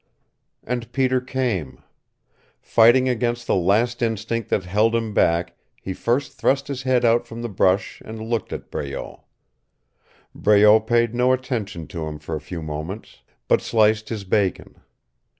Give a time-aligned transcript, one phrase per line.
[0.63, 1.83] And Peter came.
[2.59, 7.27] Fighting against the last instinct that held him back he first thrust his head out
[7.27, 9.19] from the brush and looked at Breault.
[10.33, 14.81] Breault paid no attention to him for a few moments, but sliced his bacon.